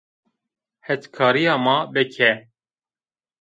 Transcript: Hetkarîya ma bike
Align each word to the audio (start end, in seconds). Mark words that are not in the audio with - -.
Hetkarîya 0.85 1.55
ma 1.65 1.75
bike 1.93 2.31